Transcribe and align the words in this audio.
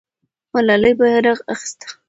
ملالۍ 0.53 0.93
بیرغ 0.99 1.39
اخیسته. 1.53 1.87